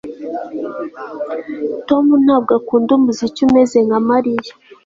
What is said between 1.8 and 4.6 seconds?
Tom ntabwo akunda umuziki umeze nka Mariya